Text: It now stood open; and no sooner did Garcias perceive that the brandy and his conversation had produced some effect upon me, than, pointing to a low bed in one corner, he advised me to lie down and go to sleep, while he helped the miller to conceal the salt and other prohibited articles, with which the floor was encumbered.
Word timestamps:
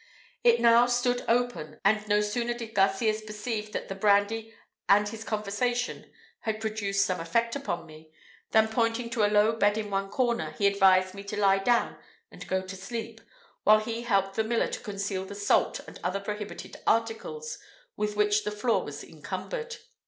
It 0.43 0.59
now 0.59 0.87
stood 0.87 1.23
open; 1.27 1.79
and 1.85 2.07
no 2.07 2.21
sooner 2.21 2.55
did 2.55 2.73
Garcias 2.73 3.21
perceive 3.21 3.71
that 3.73 3.87
the 3.87 3.93
brandy 3.93 4.51
and 4.89 5.07
his 5.07 5.23
conversation 5.23 6.11
had 6.39 6.59
produced 6.59 7.05
some 7.05 7.19
effect 7.19 7.55
upon 7.55 7.85
me, 7.85 8.11
than, 8.49 8.67
pointing 8.67 9.11
to 9.11 9.23
a 9.23 9.29
low 9.29 9.51
bed 9.51 9.77
in 9.77 9.91
one 9.91 10.09
corner, 10.09 10.55
he 10.57 10.65
advised 10.65 11.13
me 11.13 11.23
to 11.25 11.37
lie 11.39 11.59
down 11.59 11.97
and 12.31 12.47
go 12.47 12.63
to 12.63 12.75
sleep, 12.75 13.21
while 13.63 13.79
he 13.81 14.01
helped 14.01 14.35
the 14.35 14.43
miller 14.43 14.69
to 14.69 14.79
conceal 14.79 15.23
the 15.23 15.35
salt 15.35 15.79
and 15.87 15.99
other 16.03 16.19
prohibited 16.19 16.77
articles, 16.87 17.59
with 17.95 18.15
which 18.15 18.43
the 18.43 18.49
floor 18.49 18.83
was 18.83 19.03
encumbered. 19.03 19.75